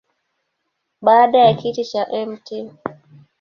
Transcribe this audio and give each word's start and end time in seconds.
Baada 1.01 1.37
ya 1.37 1.53
kiti 1.53 1.85
cha 1.85 2.07
Mt. 2.27 2.71